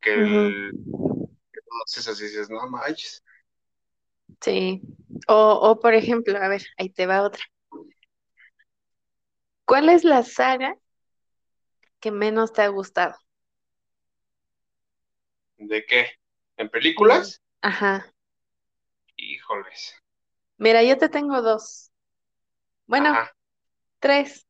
[0.00, 0.72] que ujú, el...
[1.52, 3.24] que todos esos y dices, no manches,
[4.40, 4.82] sí.
[5.28, 5.34] O,
[5.70, 7.42] o por ejemplo, a ver, ahí te va otra.
[9.64, 10.76] ¿Cuál es la saga
[11.98, 13.16] que menos te ha gustado?
[15.58, 16.06] ¿de qué?
[16.56, 17.40] ¿En En- películas?
[17.62, 18.12] Ajá.
[19.16, 19.99] Híjoles.
[20.60, 21.90] Mira, yo te tengo dos.
[22.86, 23.32] Bueno, Ajá,
[24.00, 24.46] tres.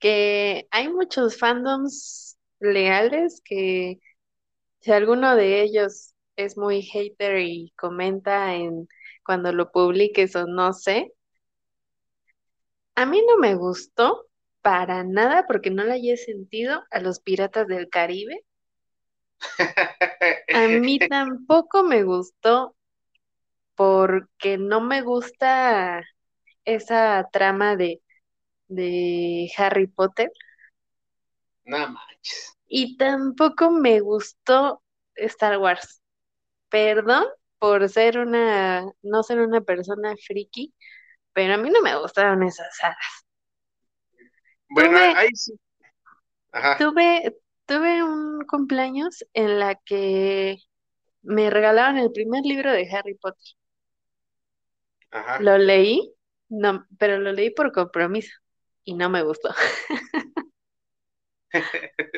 [0.00, 4.00] Que hay muchos fandoms legales que
[4.80, 8.88] si alguno de ellos es muy hater y comenta en
[9.24, 11.12] cuando lo publiques o no sé,
[12.96, 14.26] a mí no me gustó
[14.60, 18.44] para nada porque no la haya sentido a los Piratas del Caribe.
[20.52, 22.75] A mí tampoco me gustó
[23.76, 26.02] porque no me gusta
[26.64, 28.02] esa trama de,
[28.68, 30.30] de Harry Potter
[31.66, 32.56] No manches.
[32.68, 34.82] y tampoco me gustó
[35.14, 36.02] Star Wars.
[36.70, 37.26] Perdón
[37.58, 40.74] por ser una, no ser una persona friki,
[41.32, 42.98] pero a mí no me gustaron esas sagas.
[44.68, 45.58] Bueno, Tuve- ahí sí.
[46.52, 50.58] Ajá, Tuve, tuve un cumpleaños en la que
[51.22, 53.44] me regalaron el primer libro de Harry Potter.
[55.16, 55.38] Ajá.
[55.38, 56.14] Lo leí,
[56.48, 58.32] no, pero lo leí por compromiso
[58.84, 59.50] y no me gustó.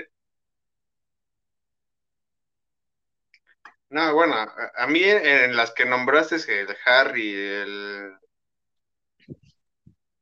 [3.90, 8.12] No, bueno, a, a mí en, en las que nombraste el Harry, el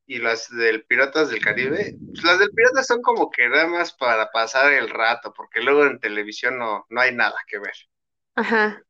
[0.06, 3.92] y las del Piratas del Caribe, pues las del Piratas son como que nada más
[3.92, 7.74] para pasar el rato, porque luego en televisión no, no hay nada que ver.
[8.34, 8.82] Ajá,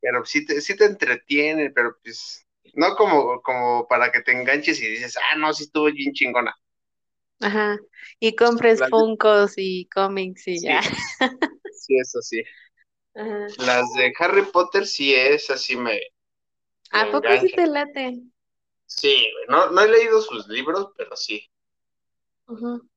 [0.00, 4.80] Pero sí te, sí te entretienen, pero pues no como, como para que te enganches
[4.80, 6.54] y dices, ah, no, sí estuvo bien chingona.
[7.40, 7.78] ajá.
[8.20, 10.66] Y compres Las Funkos y cómics y Sí.
[10.66, 10.80] ya.
[11.72, 12.42] Sí, eso sí.
[13.14, 13.46] Ajá.
[13.58, 16.00] Las de Harry Potter sí es, así me, me
[16.92, 18.22] ¿A poco sí te late?
[18.86, 21.48] Sí, no, no he leído sus libros, pero sí.
[22.48, 22.88] Ujú.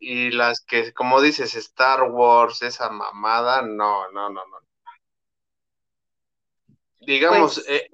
[0.00, 4.58] Y las que, como dices, Star Wars, esa mamada, no, no, no, no.
[7.00, 7.88] Digamos, Pues- eh,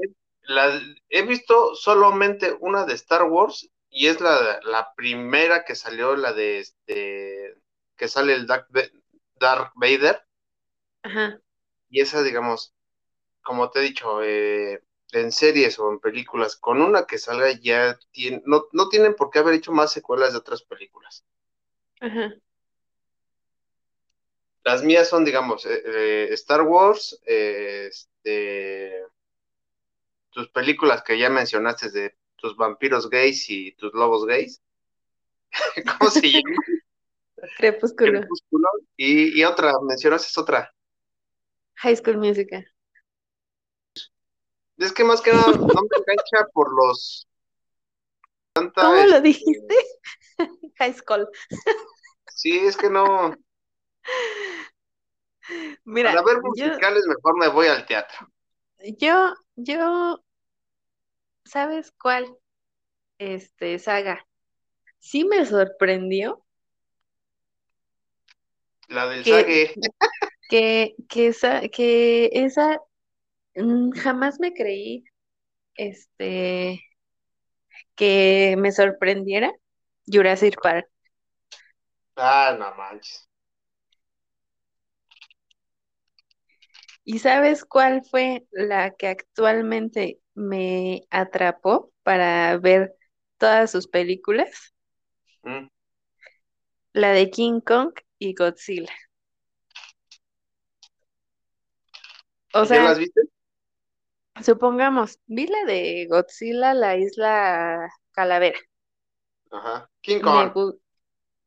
[1.08, 6.32] he visto solamente una de Star Wars y es la, la primera que salió, la
[6.32, 7.54] de este,
[7.96, 8.90] que sale el Darth, Va-
[9.40, 10.22] Darth Vader.
[11.02, 11.40] Ajá,
[11.90, 12.74] Y esa, digamos,
[13.42, 14.82] como te he dicho, eh,
[15.12, 19.30] en series o en películas, con una que salga ya tien- no, no tienen por
[19.30, 21.24] qué haber hecho más secuelas de otras películas.
[22.00, 22.30] ajá,
[24.64, 29.02] Las mías son, digamos, eh, eh, Star Wars, este,
[30.36, 34.62] tus películas que ya mencionaste de tus vampiros gays y tus lobos gays.
[35.98, 36.56] ¿Cómo se llama?
[37.56, 38.68] Crepúsculo, Crepúsculo.
[38.98, 40.74] Y, y otra, mencionaste otra.
[41.76, 42.70] High School Musical.
[44.76, 47.26] Es que más que nada no me engancha por los...
[48.52, 49.74] Tanta, ¿Cómo lo este, dijiste?
[50.78, 51.26] High School.
[52.28, 53.34] Sí, es que no...
[55.84, 58.30] Mira, Para ver yo, musicales mejor me voy al teatro.
[58.98, 60.22] yo, yo,
[61.46, 62.26] ¿sabes cuál?
[63.18, 64.26] Este, saga.
[65.00, 66.44] Sí me sorprendió
[68.88, 69.74] La del Que-
[70.48, 72.80] que, que esa, que esa
[73.56, 75.04] mm, jamás me creí
[75.76, 76.82] este
[77.96, 79.52] que me sorprendiera
[80.06, 80.88] Jurassic Park.
[82.16, 83.26] Ah, no manches.
[87.06, 92.94] ¿Y sabes cuál fue la que actualmente me atrapó para ver
[93.38, 94.74] todas sus películas?
[95.46, 95.68] Mm.
[96.94, 98.92] La de King Kong y Godzilla.
[102.54, 103.20] O ¿Ya sea, las viste?
[104.44, 108.58] supongamos, vi la de Godzilla, la isla Calavera.
[109.50, 109.90] Ajá.
[110.02, 110.52] King Kong.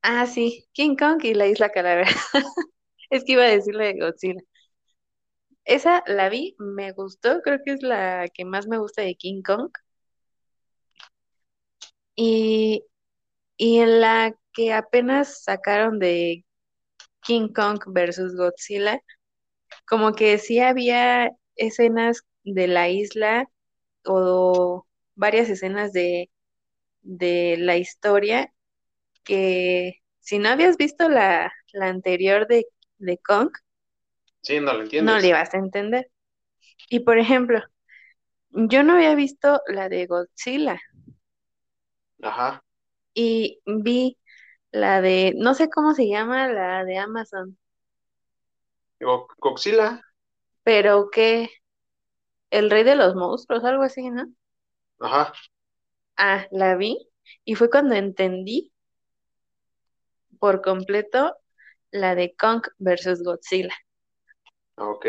[0.01, 2.09] Ah, sí, King Kong y la isla Calavera.
[3.11, 4.41] Es que iba a decirle de Godzilla.
[5.69, 9.43] Esa la vi, me gustó, creo que es la que más me gusta de King
[9.43, 9.69] Kong.
[12.15, 12.83] Y,
[13.57, 16.43] y en la que apenas sacaron de
[17.21, 18.99] King Kong versus Godzilla,
[19.87, 23.49] como que sí había escenas de la isla
[24.05, 26.31] o varias escenas de,
[27.01, 28.53] de la historia
[29.23, 32.65] que si no habías visto la, la anterior de,
[32.99, 33.51] de Kong,
[34.41, 35.19] Sí, no lo no entiendes.
[35.19, 36.09] le ibas a entender.
[36.89, 37.61] Y por ejemplo,
[38.51, 40.79] yo no había visto la de Godzilla
[42.23, 42.61] Ajá.
[43.13, 44.17] y vi
[44.71, 47.57] la de, no sé cómo se llama, la de Amazon,
[49.01, 50.01] Go- Godzilla.
[50.63, 51.49] pero que
[52.51, 54.27] el rey de los monstruos, algo así, ¿no?
[54.99, 55.33] Ajá.
[56.17, 57.09] Ah, la vi
[57.45, 58.71] y fue cuando entendí
[60.39, 61.37] por completo
[61.91, 63.73] la de Kong versus Godzilla.
[64.79, 65.05] Ok.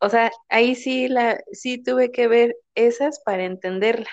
[0.00, 4.08] O sea, ahí sí la, sí tuve que ver esas para entenderla.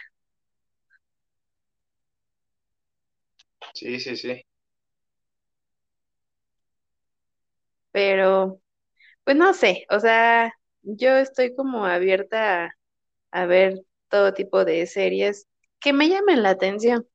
[3.74, 4.44] Sí, sí, sí.
[7.92, 8.62] Pero,
[9.24, 12.72] pues no sé, o sea, yo estoy como abierta a,
[13.32, 15.48] a ver todo tipo de series
[15.82, 17.08] que me llamen la atención.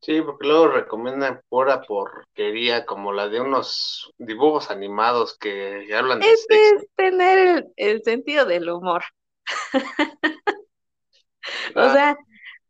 [0.00, 6.34] Sí, porque luego recomiendan pura porquería, como la de unos dibujos animados que hablan de
[6.34, 6.74] Este sexo.
[6.76, 9.02] es tener el, el sentido del humor.
[11.76, 12.16] O Ah, sea,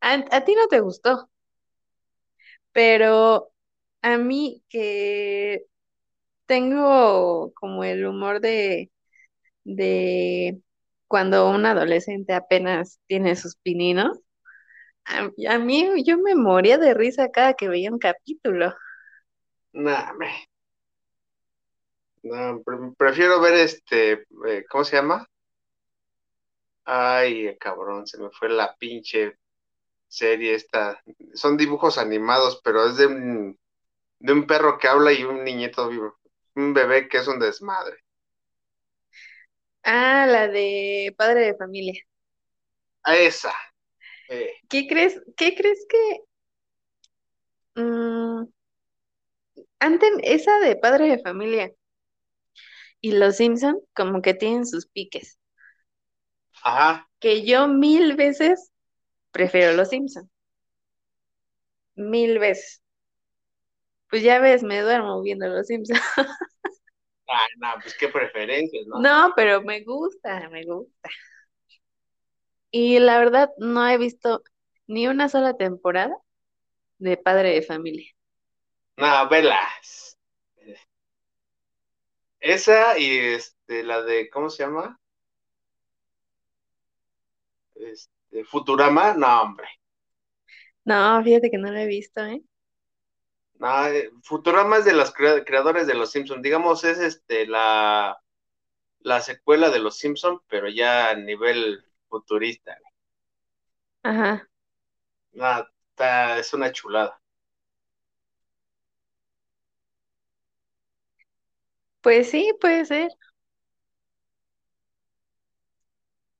[0.01, 1.29] a, a ti no te gustó,
[2.73, 3.51] pero
[4.03, 5.65] a mí que
[6.47, 8.93] tengo como el humor de,
[9.65, 10.61] de
[11.09, 14.19] cuando un adolescente apenas tiene sus pininos,
[15.07, 18.75] a, a mí yo me moría de risa cada que veía un capítulo.
[19.75, 20.47] nah, me-
[22.23, 24.13] no, pre- prefiero ver este,
[24.47, 25.27] eh, ¿cómo se llama?
[26.85, 29.37] Ay, cabrón, se me fue la pinche
[30.09, 31.03] serie esta.
[31.35, 33.59] Son dibujos animados, pero es de un,
[34.21, 36.19] de un perro que habla y un niñito vivo,
[36.57, 37.99] un bebé que es un desmadre.
[39.85, 42.03] Ah, la de padre de familia.
[43.05, 43.53] A esa.
[44.29, 45.21] Eh, ¿Qué crees?
[45.37, 46.21] ¿Qué crees que
[47.77, 48.47] mm,
[49.81, 51.73] antes esa de padre de familia
[53.01, 55.39] y los Simpson como que tienen sus piques?
[56.63, 57.09] ajá.
[57.21, 58.73] Que yo mil veces
[59.33, 60.31] prefiero los Simpson,
[61.97, 62.81] mil veces.
[64.11, 65.99] Pues ya ves, me duermo viendo los Simpson.
[67.29, 69.05] Ay, no, pues qué preferencias, ¿no?
[69.05, 71.09] No, pero me gusta, me gusta.
[72.71, 74.43] Y la verdad no he visto
[74.87, 76.17] ni una sola temporada
[76.99, 78.07] de padre de familia.
[78.99, 80.19] No, velas.
[82.41, 84.99] Esa y este, la de, ¿cómo se llama?
[87.77, 89.69] Este, Futurama, no, hombre.
[90.87, 92.43] No, fíjate que no lo he visto, ¿eh?
[93.59, 96.43] No, eh, Futurama es de los crea- creadores de los Simpsons.
[96.43, 98.21] Digamos, es este la,
[99.01, 101.86] la secuela de los Simpsons, pero ya a nivel
[102.21, 102.77] futurista.
[104.03, 104.49] Ajá.
[105.35, 105.51] No,
[105.93, 107.21] está- es una chulada.
[112.01, 113.11] Pues sí, puede ser,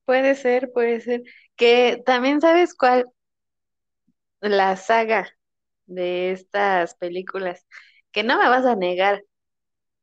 [0.05, 1.23] puede ser, puede ser.
[1.55, 3.05] Que también sabes cuál,
[4.41, 5.27] la saga
[5.85, 7.65] de estas películas,
[8.11, 9.23] que no me vas a negar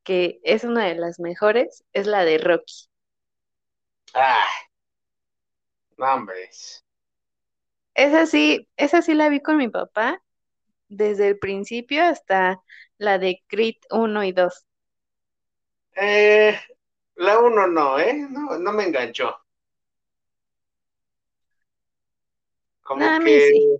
[0.04, 2.74] que es una de las mejores, es la de Rocky.
[4.14, 4.64] Ah,
[5.99, 6.51] no, hombre.
[7.95, 10.22] Esa sí, esa sí la vi con mi papá
[10.88, 12.62] desde el principio hasta
[12.99, 14.66] la de Creed uno y 2.
[15.97, 16.57] Eh,
[17.16, 18.14] la uno no, ¿eh?
[18.30, 19.36] No, no me enganchó.
[23.01, 23.78] No, Como mí que, sí.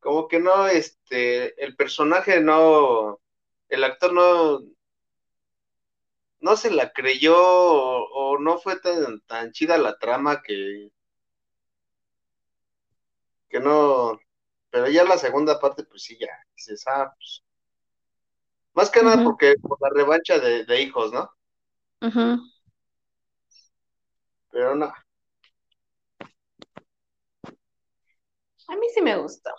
[0.00, 3.20] como que no, este, el personaje no,
[3.68, 4.60] el actor no,
[6.40, 10.90] no se la creyó o, o no fue tan, tan chida la trama que,
[13.48, 14.18] que no,
[14.70, 17.44] pero ya la segunda parte, pues sí, ya, dices, ah, pues,
[18.74, 21.30] más que nada porque por la revancha de, de hijos, ¿no?
[24.50, 24.92] Pero no,
[28.68, 29.50] A mí sí me gustó.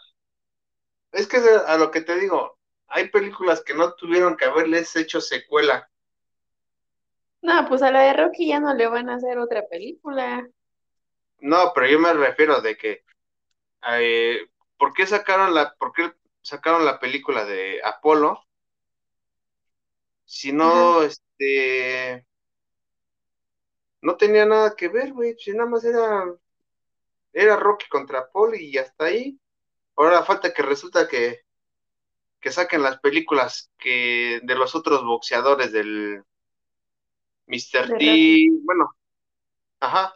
[1.13, 2.57] es que a lo que te digo,
[2.87, 5.90] hay películas que no tuvieron que haberles hecho secuela.
[7.41, 10.47] No, pues a la de Rocky ya no le van a hacer otra película.
[11.39, 13.03] No, pero yo me refiero de que,
[13.91, 18.43] eh, ¿por qué sacaron la, por qué sacaron la película de Apolo?
[20.25, 20.57] Si Ajá.
[20.57, 22.25] no, este,
[24.01, 26.25] no tenía nada que ver, güey, si nada más era,
[27.33, 29.39] era Rocky contra Apolo y hasta ahí.
[29.95, 31.41] Ahora falta que resulta que,
[32.39, 36.23] que saquen las películas que de los otros boxeadores del
[37.51, 37.97] Mr.
[37.97, 38.95] T, bueno,
[39.81, 40.15] ajá,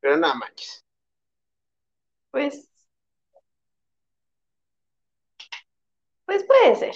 [0.00, 0.84] pero nada manches.
[2.30, 2.68] Pues,
[6.26, 6.94] pues puede ser,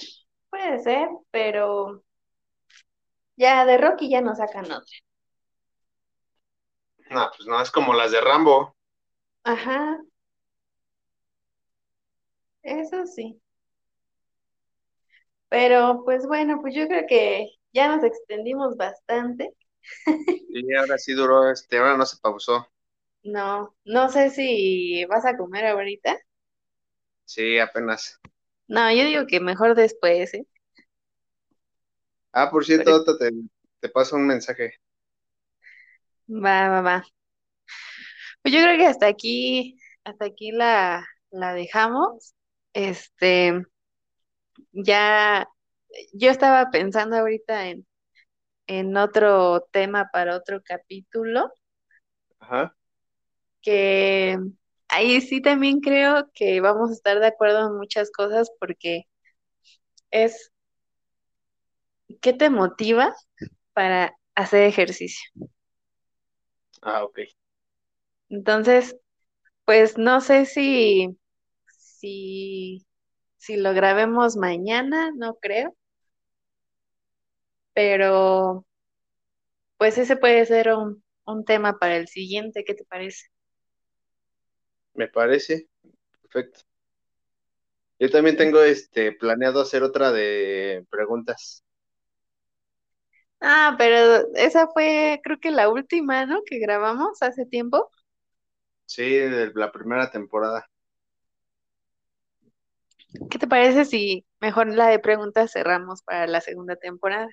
[0.50, 2.04] puede ser, pero
[3.36, 4.96] ya de Rocky ya no sacan otra.
[7.10, 8.76] No, pues no, es como las de Rambo.
[9.44, 9.98] Ajá,
[12.62, 13.40] eso sí.
[15.48, 19.54] Pero pues bueno, pues yo creo que ya nos extendimos bastante.
[20.48, 22.68] Y ahora sí duró, este, ahora no se pausó.
[23.22, 26.18] No, no sé si vas a comer ahorita.
[27.24, 28.20] Sí, apenas.
[28.68, 30.46] No, yo digo que mejor después, ¿eh?
[32.32, 33.30] Ah, por cierto, te,
[33.80, 34.74] te paso un mensaje.
[36.46, 36.96] va, va, va.
[38.42, 42.34] Pues yo creo que hasta aquí, hasta aquí la, la dejamos.
[42.72, 43.62] Este,
[44.72, 45.46] ya,
[46.12, 47.86] yo estaba pensando ahorita en,
[48.68, 51.52] en otro tema para otro capítulo,
[52.40, 52.74] Ajá.
[53.62, 54.38] que
[54.88, 59.04] ahí sí también creo que vamos a estar de acuerdo en muchas cosas porque
[60.12, 60.50] es
[62.20, 63.14] ¿qué te motiva
[63.74, 65.30] para hacer ejercicio?
[66.82, 67.20] Ah, ok.
[68.28, 68.96] Entonces,
[69.66, 71.18] pues no sé si,
[71.68, 72.86] si,
[73.38, 75.76] si lo grabemos mañana, no creo,
[77.74, 78.64] pero
[79.78, 83.26] pues ese puede ser un, un tema para el siguiente, ¿qué te parece?
[84.94, 85.68] Me parece.
[86.22, 86.60] Perfecto.
[88.00, 91.64] Yo también tengo este planeado hacer otra de preguntas.
[93.40, 96.42] Ah, pero esa fue creo que la última, ¿no?
[96.46, 97.90] Que grabamos hace tiempo.
[98.84, 100.66] Sí, de la primera temporada.
[103.30, 107.28] ¿Qué te parece si mejor la de preguntas cerramos para la segunda temporada?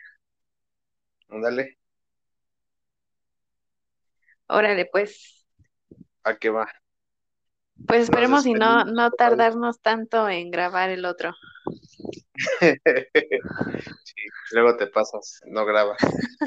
[1.30, 1.78] Ándale,
[4.48, 5.46] Órale, pues,
[6.24, 6.68] a qué va.
[7.88, 11.34] pues esperemos y no, no tardarnos tanto en grabar el otro.
[14.04, 14.16] Sí,
[14.52, 15.98] luego te pasas, no grabas.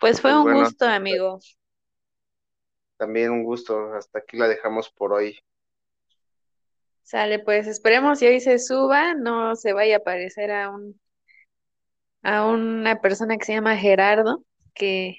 [0.00, 1.38] Pues fue Pues un bueno, gusto, amigo.
[2.96, 3.94] también un gusto.
[3.94, 5.36] Hasta aquí la dejamos por hoy.
[7.10, 11.00] Sale, pues esperemos y hoy se suba, no se vaya a parecer a un
[12.22, 14.44] a una persona que se llama Gerardo,
[14.74, 15.16] que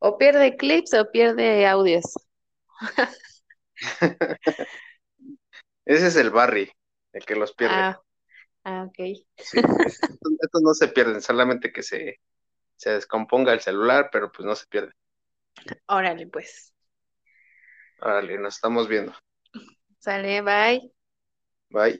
[0.00, 2.02] o pierde clips o pierde audios.
[5.84, 6.72] Ese es el Barry,
[7.12, 7.76] el que los pierde.
[7.76, 8.00] Ah,
[8.64, 8.96] ah, ok.
[9.36, 12.18] Sí, estos, estos no se pierden, solamente que se,
[12.74, 14.90] se descomponga el celular, pero pues no se pierde.
[15.86, 16.74] Órale, pues.
[18.00, 19.14] Órale, nos estamos viendo.
[20.04, 20.90] Sale, bye.
[21.70, 21.98] Bye.